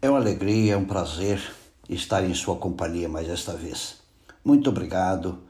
É 0.00 0.08
uma 0.08 0.20
alegria, 0.20 0.74
é 0.74 0.76
um 0.76 0.84
prazer 0.84 1.42
estar 1.88 2.22
em 2.22 2.32
sua 2.32 2.54
companhia 2.54 3.08
mais 3.08 3.28
esta 3.28 3.54
vez. 3.54 3.96
Muito 4.44 4.70
obrigado 4.70 5.40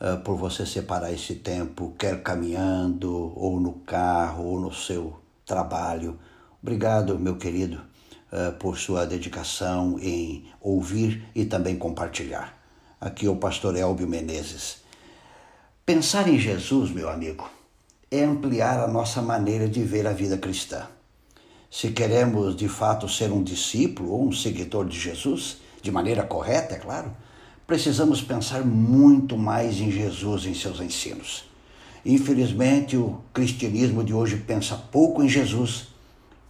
uh, 0.00 0.22
por 0.22 0.36
você 0.36 0.64
separar 0.64 1.12
esse 1.12 1.34
tempo, 1.34 1.92
quer 1.98 2.22
caminhando, 2.22 3.32
ou 3.34 3.58
no 3.58 3.72
carro, 3.80 4.44
ou 4.44 4.60
no 4.60 4.72
seu 4.72 5.18
trabalho. 5.44 6.16
Obrigado, 6.62 7.18
meu 7.18 7.38
querido, 7.38 7.80
uh, 8.32 8.56
por 8.60 8.78
sua 8.78 9.04
dedicação 9.04 9.98
em 9.98 10.46
ouvir 10.60 11.28
e 11.34 11.44
também 11.44 11.74
compartilhar. 11.74 12.56
Aqui 13.00 13.26
é 13.26 13.30
o 13.30 13.34
pastor 13.34 13.74
Elbio 13.74 14.06
Menezes. 14.06 14.76
Pensar 15.84 16.28
em 16.28 16.38
Jesus, 16.38 16.92
meu 16.92 17.08
amigo, 17.08 17.50
é 18.12 18.22
ampliar 18.22 18.78
a 18.78 18.86
nossa 18.86 19.20
maneira 19.20 19.68
de 19.68 19.82
ver 19.82 20.06
a 20.06 20.12
vida 20.12 20.38
cristã. 20.38 20.86
Se 21.70 21.90
queremos 21.90 22.56
de 22.56 22.66
fato 22.66 23.08
ser 23.08 23.30
um 23.30 23.42
discípulo 23.42 24.12
ou 24.12 24.26
um 24.26 24.32
seguidor 24.32 24.86
de 24.86 24.98
Jesus, 24.98 25.58
de 25.82 25.90
maneira 25.90 26.22
correta, 26.22 26.74
é 26.74 26.78
claro, 26.78 27.14
precisamos 27.66 28.22
pensar 28.22 28.64
muito 28.64 29.36
mais 29.36 29.78
em 29.78 29.90
Jesus 29.90 30.46
em 30.46 30.54
seus 30.54 30.80
ensinos. 30.80 31.44
Infelizmente, 32.06 32.96
o 32.96 33.20
cristianismo 33.34 34.02
de 34.02 34.14
hoje 34.14 34.36
pensa 34.38 34.76
pouco 34.76 35.22
em 35.22 35.28
Jesus 35.28 35.88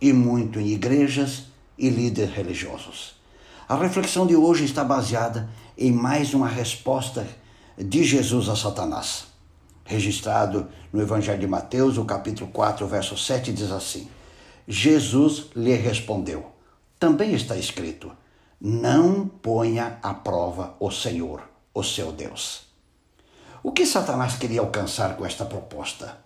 e 0.01 0.13
muito 0.13 0.61
em 0.61 0.69
igrejas 0.69 1.47
e 1.77 1.89
líderes 1.91 2.33
religiosos. 2.33 3.17
A 3.69 3.77
reflexão 3.77 4.25
de 4.25 4.37
hoje 4.37 4.65
está 4.65 4.85
baseada 4.85 5.51
em 5.77 5.91
mais 5.91 6.33
uma 6.33 6.49
resposta 6.49 7.27
de 7.77 8.05
Jesus 8.05 8.49
a 8.49 8.55
Satanás. 8.55 9.27
Registrado 9.85 10.69
no 10.93 11.03
Evangelho 11.03 11.41
de 11.41 11.47
Mateus, 11.47 11.99
o 11.99 12.05
capítulo 12.05 12.51
4, 12.53 12.87
verso 12.87 13.17
7, 13.17 13.53
diz 13.53 13.71
assim: 13.73 14.09
Jesus 14.71 15.47
lhe 15.57 15.75
respondeu: 15.75 16.53
Também 17.01 17.33
está 17.33 17.57
escrito: 17.57 18.13
Não 18.61 19.27
ponha 19.27 19.99
à 20.03 20.13
prova 20.13 20.77
o 20.79 20.91
Senhor, 20.91 21.43
o 21.73 21.83
seu 21.83 22.13
Deus. 22.13 22.67
O 23.63 23.73
que 23.73 23.87
Satanás 23.87 24.37
queria 24.37 24.61
alcançar 24.61 25.17
com 25.17 25.25
esta 25.25 25.47
proposta? 25.47 26.19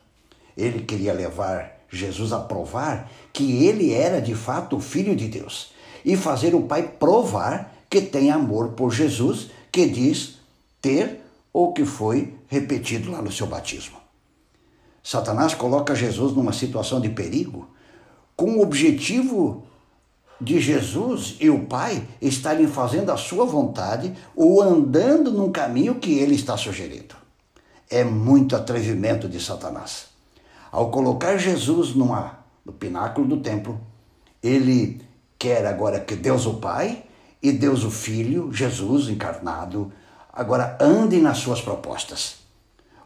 Ele 0.56 0.82
queria 0.82 1.12
levar 1.12 1.84
Jesus 1.88 2.32
a 2.32 2.40
provar 2.40 3.08
que 3.32 3.64
ele 3.64 3.94
era 3.94 4.20
de 4.20 4.34
fato 4.34 4.76
o 4.76 4.80
Filho 4.80 5.14
de 5.14 5.28
Deus 5.28 5.72
e 6.04 6.16
fazer 6.16 6.52
o 6.52 6.62
Pai 6.62 6.82
provar 6.82 7.72
que 7.88 8.00
tem 8.00 8.32
amor 8.32 8.70
por 8.70 8.90
Jesus, 8.90 9.50
que 9.70 9.86
diz 9.86 10.38
ter 10.80 11.20
ou 11.52 11.72
que 11.72 11.84
foi 11.84 12.34
repetido 12.48 13.12
lá 13.12 13.22
no 13.22 13.30
seu 13.30 13.46
batismo. 13.46 13.98
Satanás 15.00 15.54
coloca 15.54 15.94
Jesus 15.94 16.34
numa 16.34 16.52
situação 16.52 17.00
de 17.00 17.08
perigo 17.08 17.70
com 18.36 18.56
o 18.56 18.62
objetivo 18.62 19.64
de 20.40 20.60
Jesus 20.60 21.36
e 21.40 21.48
o 21.48 21.66
Pai 21.66 22.06
estarem 22.20 22.66
fazendo 22.66 23.12
a 23.12 23.16
sua 23.16 23.44
vontade 23.46 24.12
ou 24.34 24.60
andando 24.60 25.30
num 25.30 25.52
caminho 25.52 25.96
que 25.96 26.18
ele 26.18 26.34
está 26.34 26.56
sugerindo. 26.56 27.14
É 27.88 28.02
muito 28.02 28.56
atrevimento 28.56 29.28
de 29.28 29.40
Satanás. 29.40 30.06
Ao 30.72 30.90
colocar 30.90 31.36
Jesus 31.36 31.94
numa, 31.94 32.38
no 32.64 32.72
pináculo 32.72 33.28
do 33.28 33.36
templo, 33.36 33.80
ele 34.42 35.00
quer 35.38 35.66
agora 35.66 36.00
que 36.00 36.16
Deus 36.16 36.46
o 36.46 36.54
Pai 36.54 37.04
e 37.42 37.52
Deus 37.52 37.84
o 37.84 37.90
Filho, 37.90 38.52
Jesus 38.52 39.08
encarnado, 39.08 39.92
agora 40.32 40.76
andem 40.80 41.20
nas 41.20 41.38
suas 41.38 41.60
propostas. 41.60 42.36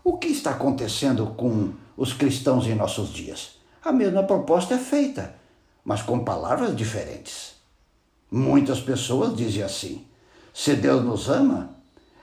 O 0.04 0.16
que 0.16 0.28
está 0.28 0.52
acontecendo 0.52 1.26
com 1.36 1.72
os 1.96 2.12
cristãos 2.12 2.66
em 2.66 2.74
nossos 2.74 3.12
dias? 3.12 3.55
A 3.86 3.92
mesma 3.92 4.24
proposta 4.24 4.74
é 4.74 4.78
feita, 4.78 5.32
mas 5.84 6.02
com 6.02 6.24
palavras 6.24 6.74
diferentes. 6.74 7.54
Muitas 8.28 8.80
pessoas 8.80 9.36
dizem 9.36 9.62
assim: 9.62 10.04
se 10.52 10.74
Deus 10.74 11.04
nos 11.04 11.28
ama, 11.28 11.70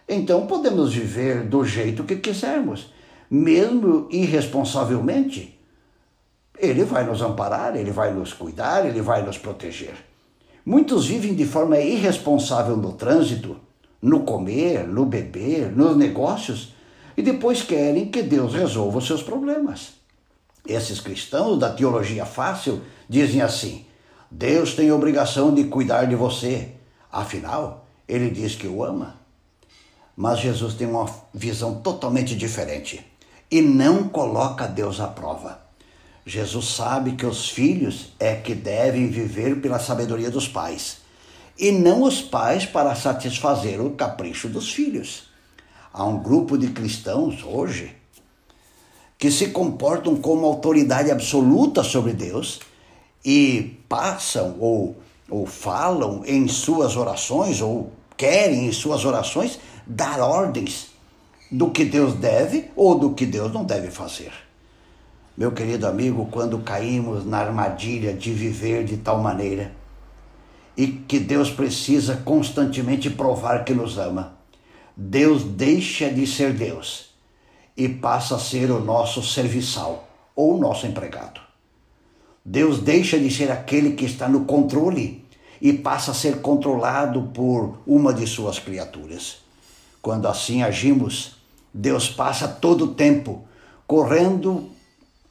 então 0.08 0.46
podemos 0.46 0.94
viver 0.94 1.46
do 1.46 1.64
jeito 1.64 2.04
que 2.04 2.18
quisermos, 2.18 2.92
mesmo 3.32 4.10
irresponsavelmente. 4.12 5.58
Ele 6.60 6.84
vai 6.84 7.06
nos 7.06 7.22
amparar, 7.22 7.78
ele 7.78 7.92
vai 7.92 8.14
nos 8.14 8.34
cuidar, 8.34 8.86
ele 8.86 9.02
vai 9.02 9.24
nos 9.24 9.38
proteger. 9.38 9.96
Muitos 10.66 11.08
vivem 11.08 11.34
de 11.34 11.46
forma 11.46 11.80
irresponsável 11.80 12.76
no 12.76 12.92
trânsito, 12.92 13.56
no 14.02 14.22
comer, 14.22 14.86
no 14.86 15.06
beber, 15.06 15.72
nos 15.72 15.96
negócios 15.96 16.74
e 17.16 17.22
depois 17.22 17.62
querem 17.62 18.10
que 18.10 18.22
Deus 18.22 18.54
resolva 18.54 18.98
os 18.98 19.08
seus 19.08 19.24
problemas. 19.24 20.03
Esses 20.68 21.02
cristãos 21.02 21.60
da 21.60 21.70
teologia 21.70 22.26
fácil 22.26 22.82
dizem 23.10 23.42
assim: 23.42 23.86
Deus 24.32 24.74
tem 24.74 24.92
obrigação 24.92 25.54
de 25.54 25.66
cuidar 25.66 26.06
de 26.06 26.16
você, 26.16 26.72
afinal, 27.12 27.86
ele 28.08 28.30
diz 28.30 28.56
que 28.56 28.68
o 28.68 28.84
ama. 28.84 29.20
Mas 30.16 30.40
Jesus 30.40 30.76
tem 30.76 30.88
uma 30.88 31.10
visão 31.34 31.82
totalmente 31.82 32.36
diferente 32.36 33.06
e 33.52 33.62
não 33.62 34.08
coloca 34.08 34.68
Deus 34.68 35.00
à 35.00 35.08
prova. 35.08 35.62
Jesus 36.26 36.68
sabe 36.68 37.14
que 37.14 37.26
os 37.26 37.50
filhos 37.50 38.14
é 38.18 38.36
que 38.36 38.56
devem 38.56 39.10
viver 39.10 39.60
pela 39.60 39.80
sabedoria 39.80 40.32
dos 40.32 40.48
pais 40.48 41.00
e 41.60 41.72
não 41.72 42.04
os 42.04 42.22
pais 42.22 42.66
para 42.66 42.96
satisfazer 42.96 43.82
o 43.82 43.92
capricho 43.92 44.48
dos 44.48 44.72
filhos. 44.72 45.30
Há 45.92 46.06
um 46.06 46.24
grupo 46.24 46.58
de 46.58 46.68
cristãos 46.70 47.44
hoje 47.44 47.96
que 49.24 49.32
se 49.32 49.52
comportam 49.52 50.18
como 50.18 50.46
autoridade 50.46 51.10
absoluta 51.10 51.82
sobre 51.82 52.12
Deus 52.12 52.60
e 53.24 53.80
passam 53.88 54.58
ou, 54.60 54.98
ou 55.30 55.46
falam 55.46 56.24
em 56.26 56.46
suas 56.50 56.98
orações 56.98 57.62
ou 57.62 57.90
querem 58.18 58.68
em 58.68 58.72
suas 58.74 59.06
orações 59.06 59.62
dar 59.88 60.20
ordens 60.20 60.88
do 61.50 61.72
que 61.72 61.86
Deus 61.86 62.16
deve 62.16 62.70
ou 62.76 63.00
do 63.00 63.12
que 63.12 63.26
Deus 63.26 63.54
não 63.54 63.64
deve 63.64 63.90
fazer. 63.90 64.34
Meu 65.38 65.54
querido 65.54 65.88
amigo, 65.88 66.28
quando 66.30 66.60
caímos 66.60 67.26
na 67.26 67.38
armadilha 67.38 68.14
de 68.14 68.34
viver 68.34 68.84
de 68.84 68.98
tal 68.98 69.20
maneira 69.20 69.74
e 70.76 70.86
que 70.86 71.18
Deus 71.18 71.50
precisa 71.50 72.18
constantemente 72.26 73.10
provar 73.10 73.64
que 73.64 73.74
nos 73.74 73.98
ama, 73.98 74.34
Deus 74.98 75.46
deixa 75.46 76.10
de 76.10 76.28
ser 76.28 76.52
Deus 76.52 77.13
e 77.76 77.90
passa 77.90 78.36
a 78.36 78.40
ser 78.40 78.72
o 78.72 78.80
nosso 78.80 79.24
serviçal 79.24 80.08
ou 80.36 80.56
o 80.56 80.60
nosso 80.60 80.86
empregado. 80.86 81.42
Deus 82.46 82.80
deixa 82.80 83.18
de 83.18 83.32
ser 83.32 83.52
aquele 83.52 83.94
que 83.94 84.06
está 84.06 84.28
no 84.28 84.46
controle 84.46 85.26
e 85.62 85.72
passa 85.72 86.12
a 86.12 86.14
ser 86.14 86.42
controlado 86.42 87.30
por 87.34 87.78
uma 87.88 88.14
de 88.14 88.28
suas 88.28 88.60
criaturas. 88.60 89.38
Quando 90.02 90.28
assim 90.28 90.62
agimos, 90.62 91.38
Deus 91.74 92.10
passa 92.10 92.48
todo 92.48 92.86
o 92.86 92.94
tempo 92.94 93.46
correndo 93.88 94.70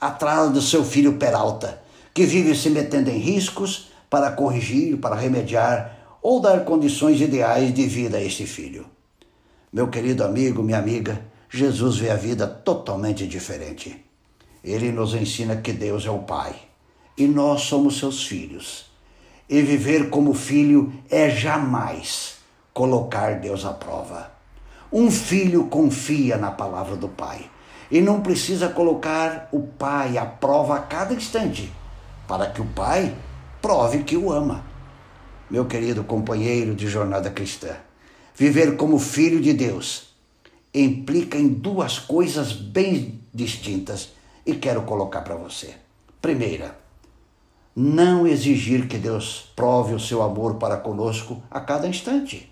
atrás 0.01 0.51
do 0.51 0.63
seu 0.63 0.85
filho 0.85 1.19
Peralta, 1.19 1.83
que 2.15 2.25
vive 2.25 2.55
se 2.55 2.71
metendo 2.71 3.11
em 3.11 3.19
riscos 3.19 3.89
para 4.09 4.33
corrigir, 4.33 4.97
para 4.97 5.15
remediar 5.15 5.99
ou 6.23 6.41
dar 6.41 6.65
condições 6.65 7.21
ideais 7.21 7.73
de 7.75 7.87
vida 7.87 8.17
a 8.17 8.23
este 8.23 8.47
filho. 8.47 8.87
Meu 9.73 9.89
querido 9.89 10.25
amigo, 10.25 10.63
minha 10.63 10.79
amiga, 10.79 11.21
Jesus 11.55 11.99
vê 11.99 12.09
a 12.09 12.17
vida 12.17 12.47
totalmente 12.47 13.27
diferente. 13.27 14.03
Ele 14.65 14.91
nos 14.91 15.13
ensina 15.13 15.55
que 15.57 15.71
Deus 15.71 16.07
é 16.07 16.11
o 16.11 16.21
Pai 16.21 16.57
e 17.15 17.27
nós 17.27 17.63
somos 17.63 17.99
seus 17.99 18.27
filhos. 18.27 18.87
E 19.51 19.61
viver 19.61 20.09
como 20.09 20.33
filho 20.33 20.91
é 21.11 21.29
jamais 21.29 22.37
colocar 22.73 23.39
Deus 23.39 23.67
à 23.67 23.73
prova. 23.75 24.33
Um 24.91 25.11
filho 25.11 25.67
confia 25.67 26.39
na 26.39 26.51
palavra 26.51 26.97
do 26.97 27.09
Pai 27.09 27.51
e 27.91 28.01
não 28.01 28.23
precisa 28.23 28.71
colocar 28.71 29.51
o 29.53 29.61
Pai 29.61 30.17
à 30.17 30.25
prova 30.25 30.77
a 30.77 30.81
cada 30.81 31.13
instante, 31.13 31.71
para 32.27 32.47
que 32.47 32.63
o 32.63 32.67
Pai 32.67 33.15
prove 33.61 34.05
que 34.05 34.17
o 34.17 34.33
ama. 34.33 34.65
Meu 35.51 35.67
querido 35.67 36.03
companheiro 36.03 36.75
de 36.75 36.89
jornada 36.89 37.29
cristã, 37.29 37.77
viver 38.35 38.79
como 38.79 38.99
filho 38.99 39.39
de 39.39 39.53
Deus 39.53 40.12
implica 40.75 41.37
em 41.37 41.49
duas 41.49 41.99
coisas 41.99 42.53
bem 42.53 43.21
distintas 43.33 44.11
e 44.47 44.55
quero 44.55 44.83
colocar 44.83 45.21
para 45.21 45.37
você. 45.37 45.75
Primeira, 46.21 46.79
não 47.75 48.27
exigir 48.27 48.87
que 48.87 48.99
Deus 48.99 49.51
prove 49.57 49.95
o 49.95 50.01
seu 50.01 50.23
amor 50.23 50.57
para 50.57 50.77
conosco 50.77 51.43
a 51.51 51.61
cada 51.61 51.89
instante. 51.89 52.51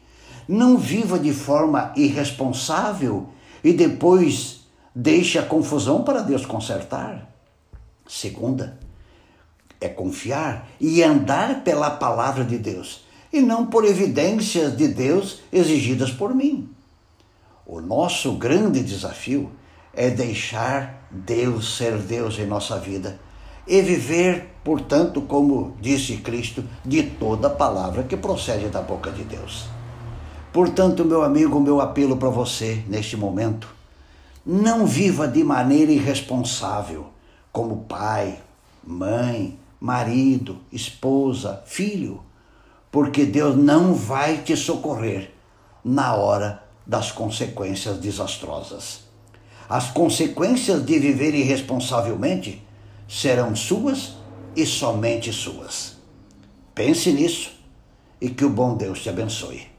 Não 0.49 0.77
viva 0.77 1.19
de 1.19 1.33
forma 1.33 1.93
irresponsável 1.97 3.29
e 3.63 3.73
depois 3.73 4.61
deixe 4.95 5.39
a 5.39 5.45
confusão 5.45 6.03
para 6.03 6.23
Deus 6.23 6.45
consertar. 6.45 7.31
Segunda, 8.09 8.79
é 9.81 9.89
confiar 9.89 10.69
e 10.81 11.03
andar 11.03 11.63
pela 11.63 11.91
palavra 11.91 12.45
de 12.45 12.59
Deus 12.59 13.05
e 13.33 13.41
não 13.41 13.67
por 13.67 13.85
evidências 13.85 14.77
de 14.77 14.89
Deus 14.89 15.41
exigidas 15.53 16.11
por 16.11 16.35
mim. 16.35 16.69
O 17.73 17.81
nosso 17.81 18.33
grande 18.33 18.83
desafio 18.83 19.53
é 19.95 20.11
deixar 20.11 21.07
Deus 21.09 21.77
ser 21.77 21.99
Deus 21.99 22.37
em 22.37 22.45
nossa 22.45 22.77
vida 22.81 23.21
e 23.65 23.81
viver 23.81 24.57
portanto, 24.65 25.21
como 25.21 25.77
disse 25.81 26.17
Cristo, 26.17 26.65
de 26.85 27.05
toda 27.05 27.49
palavra 27.49 28.03
que 28.03 28.17
procede 28.17 28.67
da 28.71 28.83
boca 28.83 29.13
de 29.13 29.23
Deus. 29.23 29.69
Portanto, 30.53 31.05
meu 31.05 31.23
amigo, 31.23 31.61
meu 31.61 31.81
apelo 31.81 32.17
para 32.17 32.29
você 32.29 32.83
neste 32.89 33.17
momento, 33.17 33.73
não 34.45 34.85
viva 34.85 35.29
de 35.29 35.45
maneira 35.45 35.93
irresponsável, 35.93 37.07
como 37.53 37.85
pai, 37.85 38.41
mãe, 38.85 39.57
marido, 39.81 40.59
esposa, 40.73 41.63
filho, 41.67 42.21
porque 42.91 43.25
Deus 43.25 43.57
não 43.57 43.95
vai 43.95 44.39
te 44.39 44.57
socorrer 44.57 45.31
na 45.85 46.17
hora 46.17 46.69
das 46.87 47.13
consequências 47.13 47.99
desastrosas. 47.99 49.01
As 49.69 49.91
consequências 49.91 50.85
de 50.85 50.99
viver 50.99 51.35
irresponsavelmente 51.35 52.61
serão 53.09 53.55
suas 53.55 54.15
e 54.57 54.67
somente 54.67 55.33
suas. 55.33 55.97
Pense 56.75 57.13
nisso 57.13 57.53
e 58.21 58.29
que 58.29 58.45
o 58.45 58.51
bom 58.51 58.77
Deus 58.77 59.01
te 59.03 59.09
abençoe. 59.09 59.70